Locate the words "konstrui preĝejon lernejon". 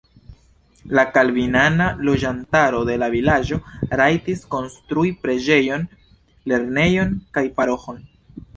4.57-7.17